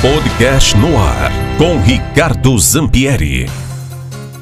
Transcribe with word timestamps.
Podcast 0.00 0.76
no 0.76 0.96
ar 0.96 1.32
com 1.58 1.82
Ricardo 1.82 2.56
Zampieri. 2.56 3.50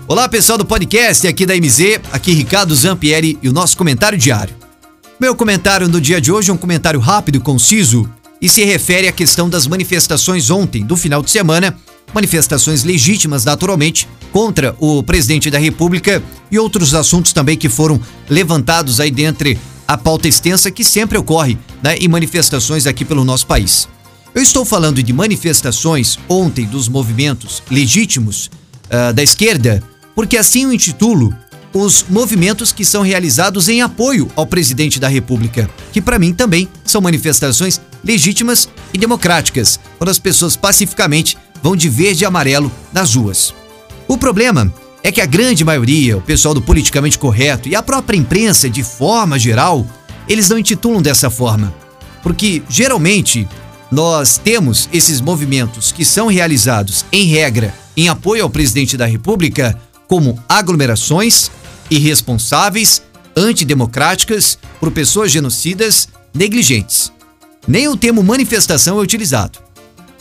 Olá 0.06 0.28
pessoal 0.28 0.58
do 0.58 0.66
podcast 0.66 1.26
aqui 1.26 1.46
da 1.46 1.56
MZ, 1.56 1.98
aqui 2.12 2.32
Ricardo 2.32 2.74
Zampieri 2.74 3.38
e 3.42 3.48
o 3.48 3.54
nosso 3.54 3.74
comentário 3.74 4.18
diário. 4.18 4.54
Meu 5.18 5.34
comentário 5.34 5.88
no 5.88 5.98
dia 5.98 6.20
de 6.20 6.30
hoje 6.30 6.50
é 6.50 6.52
um 6.52 6.58
comentário 6.58 7.00
rápido 7.00 7.36
e 7.36 7.40
conciso 7.40 8.06
e 8.38 8.50
se 8.50 8.66
refere 8.66 9.08
à 9.08 9.12
questão 9.12 9.48
das 9.48 9.66
manifestações 9.66 10.50
ontem, 10.50 10.84
do 10.84 10.94
final 10.94 11.22
de 11.22 11.30
semana, 11.30 11.74
manifestações 12.12 12.84
legítimas 12.84 13.46
naturalmente 13.46 14.06
contra 14.30 14.76
o 14.78 15.02
presidente 15.02 15.50
da 15.50 15.58
República 15.58 16.22
e 16.50 16.58
outros 16.58 16.94
assuntos 16.94 17.32
também 17.32 17.56
que 17.56 17.70
foram 17.70 17.98
levantados 18.28 19.00
aí 19.00 19.10
dentre 19.10 19.58
a 19.88 19.96
pauta 19.96 20.28
extensa 20.28 20.70
que 20.70 20.84
sempre 20.84 21.16
ocorre 21.16 21.56
né, 21.82 21.96
em 21.96 22.08
manifestações 22.08 22.86
aqui 22.86 23.06
pelo 23.06 23.24
nosso 23.24 23.46
país. 23.46 23.88
Eu 24.36 24.42
estou 24.42 24.66
falando 24.66 25.02
de 25.02 25.14
manifestações 25.14 26.18
ontem 26.28 26.66
dos 26.66 26.90
movimentos 26.90 27.62
legítimos 27.70 28.50
uh, 28.84 29.10
da 29.14 29.22
esquerda, 29.22 29.82
porque 30.14 30.36
assim 30.36 30.66
o 30.66 30.72
intitulo 30.74 31.34
os 31.72 32.04
movimentos 32.06 32.70
que 32.70 32.84
são 32.84 33.00
realizados 33.00 33.66
em 33.66 33.80
apoio 33.80 34.30
ao 34.36 34.46
presidente 34.46 35.00
da 35.00 35.08
República, 35.08 35.70
que 35.90 36.02
para 36.02 36.18
mim 36.18 36.34
também 36.34 36.68
são 36.84 37.00
manifestações 37.00 37.80
legítimas 38.04 38.68
e 38.92 38.98
democráticas, 38.98 39.80
quando 39.96 40.10
as 40.10 40.18
pessoas 40.18 40.54
pacificamente 40.54 41.38
vão 41.62 41.74
de 41.74 41.88
verde 41.88 42.24
e 42.24 42.26
amarelo 42.26 42.70
nas 42.92 43.14
ruas. 43.14 43.54
O 44.06 44.18
problema 44.18 44.70
é 45.02 45.10
que 45.10 45.22
a 45.22 45.26
grande 45.26 45.64
maioria, 45.64 46.14
o 46.14 46.20
pessoal 46.20 46.52
do 46.52 46.60
politicamente 46.60 47.18
correto 47.18 47.70
e 47.70 47.74
a 47.74 47.82
própria 47.82 48.18
imprensa 48.18 48.68
de 48.68 48.82
forma 48.82 49.38
geral, 49.38 49.86
eles 50.28 50.50
não 50.50 50.58
intitulam 50.58 51.00
dessa 51.00 51.30
forma, 51.30 51.74
porque 52.22 52.62
geralmente 52.68 53.48
nós 53.90 54.38
temos 54.42 54.88
esses 54.92 55.20
movimentos 55.20 55.92
que 55.92 56.04
são 56.04 56.26
realizados, 56.26 57.04
em 57.12 57.26
regra, 57.26 57.74
em 57.96 58.08
apoio 58.08 58.42
ao 58.42 58.50
presidente 58.50 58.96
da 58.96 59.06
República, 59.06 59.78
como 60.08 60.42
aglomerações 60.48 61.50
irresponsáveis, 61.90 63.02
antidemocráticas, 63.36 64.58
por 64.80 64.90
pessoas 64.90 65.30
genocidas, 65.30 66.08
negligentes. 66.34 67.12
Nem 67.66 67.88
o 67.88 67.96
termo 67.96 68.22
manifestação 68.22 68.98
é 68.98 69.02
utilizado. 69.02 69.58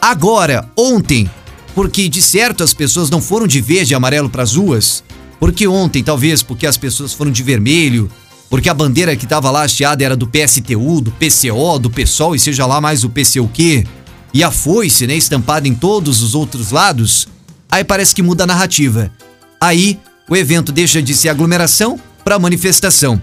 Agora, 0.02 0.70
ontem, 0.78 1.30
porque 1.74 2.08
de 2.08 2.22
certo 2.22 2.64
as 2.64 2.74
pessoas 2.74 3.10
não 3.10 3.22
foram 3.22 3.48
de 3.48 3.62
verde 3.62 3.94
e 3.94 3.96
amarelo 3.96 4.30
para 4.30 4.44
as 4.44 4.56
ruas, 4.56 5.04
porque 5.40 5.68
ontem, 5.68 6.04
talvez 6.04 6.42
porque 6.42 6.68
as 6.68 6.78
pessoas 6.78 7.14
foram 7.14 7.32
de 7.32 7.44
vermelho, 7.44 8.10
porque 8.56 8.70
a 8.70 8.74
bandeira 8.74 9.18
que 9.18 9.26
estava 9.26 9.52
lá 9.52 9.64
hasteada 9.64 10.02
era 10.02 10.16
do 10.16 10.26
PSTU, 10.26 11.02
do 11.02 11.12
PCO, 11.12 11.78
do 11.78 11.90
PSOL 11.90 12.34
e 12.34 12.40
seja 12.40 12.66
lá 12.66 12.80
mais 12.80 13.04
o 13.04 13.10
PCO 13.10 13.50
quê, 13.54 13.86
e 14.34 14.46
a 14.46 14.50
foice, 14.50 15.06
né, 15.06 15.14
estampada 15.14 15.68
em 15.68 15.76
todos 15.76 16.22
os 16.22 16.34
outros 16.34 16.72
lados, 16.72 17.28
aí 17.70 17.84
parece 17.84 18.16
que 18.16 18.22
muda 18.22 18.46
a 18.46 18.48
narrativa. 18.48 19.12
Aí 19.60 20.00
o 20.30 20.38
evento 20.38 20.72
deixa 20.72 21.02
de 21.02 21.14
ser 21.14 21.28
aglomeração 21.28 22.00
para 22.24 22.40
manifestação. 22.40 23.22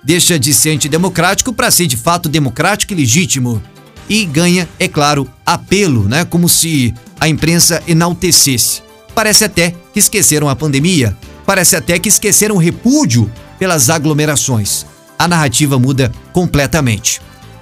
Deixa 0.00 0.38
de 0.38 0.54
ser 0.54 0.70
antidemocrático 0.70 1.52
para 1.52 1.72
ser 1.72 1.88
de 1.88 1.96
fato 1.96 2.28
democrático 2.28 2.92
e 2.92 2.96
legítimo. 2.96 3.60
E 4.08 4.24
ganha, 4.24 4.68
é 4.78 4.86
claro, 4.86 5.28
apelo, 5.44 6.08
né? 6.08 6.24
Como 6.24 6.48
se 6.48 6.94
a 7.18 7.28
imprensa 7.28 7.82
enaltecesse. 7.84 8.80
Parece 9.12 9.44
até 9.44 9.74
que 9.92 9.98
esqueceram 9.98 10.48
a 10.48 10.54
pandemia. 10.54 11.16
Parece 11.44 11.74
até 11.74 11.98
que 11.98 12.08
esqueceram 12.08 12.54
o 12.54 12.58
repúdio 12.58 13.28
pelas 13.58 13.90
aglomerações. 13.90 14.86
A 15.18 15.26
narrativa 15.26 15.78
muda 15.78 16.12
completamente. 16.32 17.20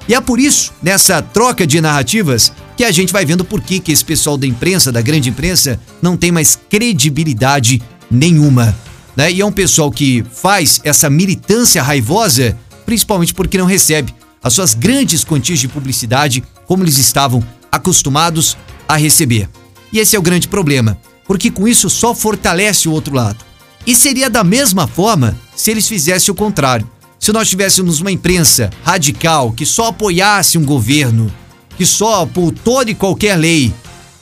E 0.09 0.15
é 0.15 0.21
por 0.21 0.39
isso, 0.39 0.73
nessa 0.83 1.21
troca 1.21 1.67
de 1.67 1.81
narrativas, 1.81 2.53
que 2.77 2.85
a 2.85 2.93
gente 2.93 3.13
vai 3.13 3.25
vendo 3.25 3.45
por 3.45 3.61
que, 3.61 3.81
que 3.81 3.91
esse 3.91 4.05
pessoal 4.05 4.37
da 4.37 4.47
imprensa, 4.47 4.93
da 4.93 5.01
grande 5.01 5.31
imprensa, 5.31 5.81
não 6.01 6.17
tem 6.17 6.31
mais 6.31 6.59
credibilidade 6.69 7.83
nenhuma. 8.11 8.77
Né? 9.17 9.33
E 9.33 9.41
é 9.41 9.47
um 9.47 9.51
pessoal 9.51 9.91
que 9.91 10.25
faz 10.31 10.81
essa 10.85 11.11
militância 11.11 11.83
raivosa, 11.83 12.57
principalmente 12.85 13.35
porque 13.35 13.59
não 13.59 13.67
recebe 13.67 14.15
as 14.43 14.53
suas 14.53 14.75
grandes 14.75 15.25
quantias 15.25 15.59
de 15.59 15.67
publicidade 15.67 16.45
como 16.67 16.85
eles 16.85 16.99
estavam 16.99 17.43
acostumados 17.73 18.57
a 18.89 18.97
receber. 18.97 19.49
E 19.93 19.99
esse 19.99 20.15
é 20.15 20.19
o 20.19 20.23
grande 20.23 20.47
problema, 20.47 20.99
porque 21.27 21.51
com 21.51 21.67
isso 21.67 21.91
só 21.91 22.15
fortalece 22.15 22.89
o 22.89 22.93
outro 22.93 23.15
lado. 23.15 23.45
E 23.87 23.95
seria 23.95 24.29
da 24.29 24.43
mesma 24.43 24.89
forma 24.89 25.39
se 25.55 25.71
eles 25.71 25.87
fizessem 25.87 26.33
o 26.33 26.35
contrário. 26.35 26.91
Se 27.21 27.33
nós 27.33 27.49
tivéssemos 27.49 28.01
uma 28.01 28.11
imprensa 28.11 28.69
radical 28.83 29.53
que 29.53 29.65
só 29.65 29.87
apoiasse 29.87 30.59
um 30.59 30.65
governo, 30.65 31.33
que 31.77 31.87
só 31.87 32.27
por 32.27 32.53
toda 32.53 32.91
e 32.91 32.95
qualquer 32.95 33.37
lei 33.37 33.73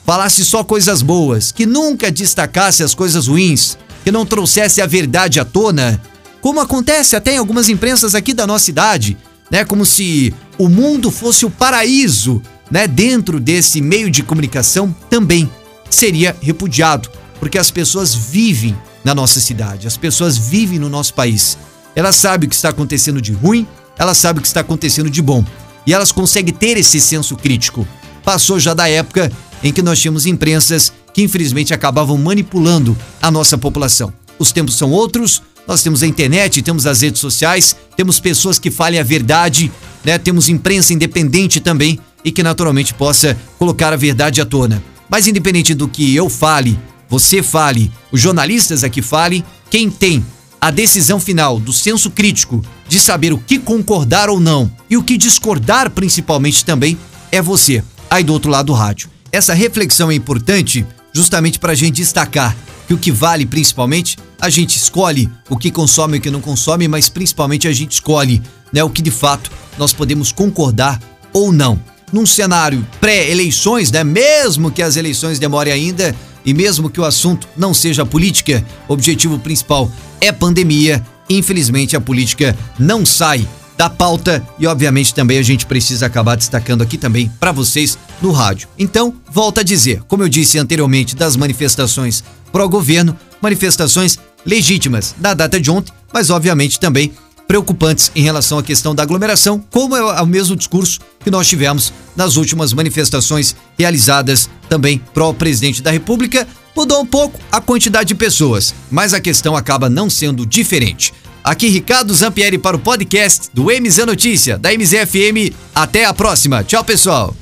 falasse 0.05 0.45
só 0.45 0.63
coisas 0.63 1.01
boas, 1.01 1.51
que 1.51 1.65
nunca 1.65 2.13
destacasse 2.13 2.83
as 2.83 2.95
coisas 2.95 3.27
ruins, 3.27 3.79
que 4.05 4.13
não 4.13 4.27
trouxesse 4.27 4.83
a 4.83 4.87
verdade 4.87 5.41
à 5.41 5.45
tona, 5.45 6.01
como 6.43 6.61
acontece 6.61 7.17
até 7.17 7.35
em 7.35 7.39
algumas 7.39 7.71
imprensas 7.71 8.15
aqui 8.15 8.35
da 8.35 8.47
nossa 8.47 8.67
cidade, 8.67 9.17
né? 9.51 9.65
Como 9.65 9.87
se 9.87 10.35
o 10.59 10.69
mundo 10.69 11.11
fosse 11.11 11.47
o 11.47 11.51
paraíso, 11.51 12.43
né? 12.71 12.87
Dentro 12.87 13.41
desse 13.41 13.81
meio 13.81 14.11
de 14.11 14.23
comunicação 14.23 14.95
também 15.09 15.51
seria 15.89 16.37
repudiado, 16.43 17.11
porque 17.41 17.57
as 17.57 17.71
pessoas 17.71 18.15
vivem 18.15 18.77
na 19.05 19.15
nossa 19.15 19.39
cidade, 19.39 19.87
as 19.87 19.97
pessoas 19.97 20.39
vivem 20.39 20.79
no 20.79 20.89
nosso 20.89 21.15
país. 21.15 21.59
Elas 21.95 22.17
sabem 22.17 22.47
o 22.47 22.51
que 22.51 22.57
está 22.57 22.71
acontecendo 22.71 23.21
de 23.21 23.33
ruim, 23.33 23.67
elas 23.99 24.19
sabem 24.19 24.39
o 24.39 24.43
que 24.43 24.49
está 24.49 24.61
acontecendo 24.61 25.11
de 25.11 25.23
bom. 25.23 25.45
E 25.87 25.93
elas 25.93 26.11
conseguem 26.11 26.55
ter 26.55 26.79
esse 26.79 27.01
senso 27.01 27.37
crítico. 27.37 27.87
Passou 28.25 28.59
já 28.59 28.73
da 28.73 28.89
época 28.89 29.31
em 29.63 29.73
que 29.73 29.83
nós 29.83 30.01
tínhamos 30.01 30.25
imprensas 30.27 30.93
que 31.13 31.23
infelizmente 31.23 31.75
acabavam 31.75 32.17
manipulando 32.17 32.97
a 33.21 33.31
nossa 33.31 33.57
população. 33.57 34.13
Os 34.39 34.51
tempos 34.51 34.77
são 34.77 34.91
outros, 34.91 35.43
nós 35.67 35.83
temos 35.83 36.03
a 36.03 36.07
internet, 36.07 36.63
temos 36.63 36.87
as 36.87 37.03
redes 37.03 37.21
sociais, 37.21 37.77
temos 37.97 38.19
pessoas 38.19 38.59
que 38.59 38.71
falem 38.71 38.99
a 38.99 39.05
verdade, 39.05 39.71
né? 40.05 40.19
Temos 40.19 40.49
imprensa 40.49 40.93
independente 40.93 41.61
também 41.61 41.99
e 42.25 42.33
que 42.33 42.43
naturalmente 42.43 42.93
possa 42.93 43.37
colocar 43.59 43.93
a 43.93 43.97
verdade 43.97 44.41
à 44.41 44.45
tona. 44.45 44.83
Mas 45.09 45.27
independente 45.27 45.75
do 45.75 45.87
que 45.87 46.15
eu 46.15 46.29
fale, 46.29 46.79
você 47.15 47.45
fale, 47.45 47.93
os 48.11 48.21
jornalistas 48.21 48.83
aqui 48.83 49.01
falem, 49.01 49.45
quem 49.71 49.89
tem 49.89 50.27
a 50.61 50.69
decisão 50.73 51.21
final 51.21 51.61
do 51.61 51.73
senso 51.73 52.11
crítico 52.11 52.61
de 52.89 52.99
saber 52.99 53.33
o 53.33 53.39
que 53.39 53.57
concordar 53.57 54.29
ou 54.29 54.41
não 54.41 54.69
e 54.91 54.97
o 54.97 55.03
que 55.03 55.17
discordar 55.17 55.93
principalmente 55.93 56.65
também 56.65 56.99
é 57.31 57.41
você, 57.41 57.85
aí 58.11 58.25
do 58.25 58.33
outro 58.33 58.51
lado 58.51 58.67
do 58.67 58.73
rádio. 58.73 59.09
Essa 59.31 59.55
reflexão 59.55 60.11
é 60.11 60.15
importante 60.15 60.85
justamente 61.13 61.61
para 61.61 61.71
a 61.71 61.77
gente 61.77 61.95
destacar 61.95 62.57
que 62.89 62.95
o 62.95 62.99
que 62.99 63.13
vale 63.13 63.47
principalmente, 63.47 64.19
a 64.41 64.51
gente 64.51 64.77
escolhe 64.77 65.31
o 65.49 65.57
que 65.57 65.71
consome 65.71 66.17
e 66.17 66.19
o 66.19 66.21
que 66.21 66.33
não 66.33 66.41
consome, 66.41 66.89
mas 66.89 67.09
principalmente 67.09 67.69
a 67.69 67.73
gente 67.73 67.93
escolhe 67.93 68.43
né, 68.73 68.83
o 68.83 68.91
que 68.91 69.01
de 69.01 69.13
fato 69.13 69.53
nós 69.79 69.93
podemos 69.93 70.33
concordar 70.33 71.01
ou 71.33 71.53
não. 71.53 71.81
Num 72.13 72.27
cenário 72.27 72.85
pré-eleições, 73.01 73.93
né, 73.93 74.03
mesmo 74.03 74.73
que 74.73 74.83
as 74.83 74.97
eleições 74.97 75.39
demorem 75.39 75.73
ainda, 75.73 76.15
e 76.45 76.53
mesmo 76.53 76.91
que 76.91 77.01
o 77.01 77.05
assunto 77.05 77.49
não 77.57 77.73
seja 77.73 78.05
política, 78.05 78.65
o 78.89 78.93
objetivo 78.93 79.39
principal 79.39 79.91
é 80.21 80.31
pandemia. 80.33 81.05
Infelizmente, 81.29 81.97
a 81.97 82.01
política 82.01 82.57
não 82.79 83.05
sai 83.07 83.49
da 83.77 83.91
pauta 83.91 84.47
e, 84.59 84.67
obviamente, 84.67 85.15
também 85.15 85.39
a 85.39 85.43
gente 85.43 85.67
precisa 85.67 86.07
acabar 86.07 86.37
destacando 86.37 86.83
aqui 86.83 86.97
também 86.97 87.31
para 87.41 87.53
vocês 87.53 87.99
no 88.23 88.31
rádio. 88.31 88.69
Então, 88.79 89.15
volta 89.31 89.63
a 89.63 89.65
dizer, 89.65 90.03
como 90.07 90.23
eu 90.23 90.29
disse 90.29 90.59
anteriormente, 90.59 91.17
das 91.17 91.37
manifestações 91.37 92.23
pró-governo, 92.53 93.19
manifestações 93.41 94.19
legítimas 94.47 95.15
da 95.19 95.35
data 95.35 95.61
de 95.61 95.71
ontem, 95.71 95.93
mas 96.13 96.31
obviamente 96.31 96.79
também 96.79 97.13
preocupantes 97.47 98.11
em 98.15 98.23
relação 98.23 98.59
à 98.59 98.63
questão 98.63 98.95
da 98.95 99.03
aglomeração, 99.03 99.63
como 99.71 99.97
é 99.97 100.23
o 100.23 100.27
mesmo 100.27 100.57
discurso 100.57 101.01
que 101.23 101.31
nós 101.31 101.47
tivemos 101.47 101.93
nas 102.17 102.37
últimas 102.37 102.73
manifestações 102.73 103.55
realizadas 103.79 104.49
também 104.75 105.01
pró-presidente 105.15 105.81
da 105.81 105.93
República. 105.93 106.49
Mudou 106.75 107.01
um 107.01 107.07
pouco 107.07 107.39
a 107.53 107.61
quantidade 107.61 108.09
de 108.09 108.15
pessoas, 108.17 108.75
mas 108.91 109.15
a 109.15 109.21
questão 109.21 109.55
acaba 109.55 109.89
não 109.89 110.11
sendo 110.11 110.45
diferente. 110.45 111.15
Aqui 111.45 111.69
Ricardo 111.69 112.13
Zampieri 112.13 112.59
para 112.59 112.77
o 112.77 112.81
podcast 112.81 113.51
do 113.55 113.67
MZ 113.67 113.99
Notícia, 113.99 114.59
da 114.59 114.73
MZFM. 114.73 115.55
Até 115.73 116.05
a 116.05 116.13
próxima. 116.13 116.65
Tchau, 116.65 116.83
pessoal. 116.83 117.37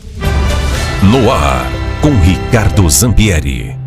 No 1.02 1.30
ar, 1.30 1.66
com 2.02 2.20
Ricardo 2.20 2.88
Zampieri. 2.90 3.81